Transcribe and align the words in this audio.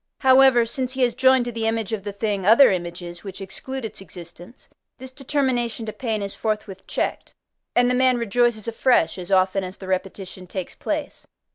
However, 0.21 0.65
since 0.65 0.93
he 0.93 1.03
has 1.03 1.13
joined 1.13 1.45
to 1.45 1.51
the 1.51 1.67
image 1.67 1.93
of 1.93 2.03
the 2.03 2.11
thing 2.11 2.43
other 2.43 2.71
images, 2.71 3.23
which 3.23 3.39
exclude 3.39 3.85
its 3.85 4.01
existence, 4.01 4.67
this 4.97 5.11
determination 5.11 5.85
to 5.85 5.93
pain 5.93 6.23
is 6.23 6.33
forthwith 6.33 6.87
checked, 6.87 7.35
and 7.75 7.87
the 7.87 7.93
man 7.93 8.17
rejoices 8.17 8.67
afresh 8.67 9.19
as 9.19 9.31
often 9.31 9.63
as 9.63 9.77
the 9.77 9.85
repetition 9.87 10.47
takes 10.47 10.73
place. 10.73 11.27